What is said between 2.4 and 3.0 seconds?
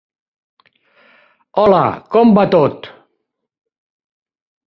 tot?